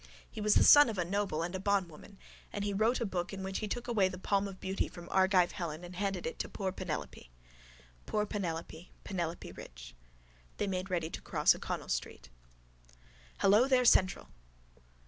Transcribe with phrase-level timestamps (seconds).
[0.31, 2.17] He was the son of a noble and a bondwoman.
[2.51, 5.07] And he wrote a book in which he took away the palm of beauty from
[5.11, 7.29] Argive Helen and handed it to poor Penelope.
[8.07, 8.89] Poor Penelope.
[9.03, 9.93] Penelope Rich.
[10.57, 12.29] They made ready to cross O'Connell street.
[13.37, 14.29] HELLO THERE, CENTRAL!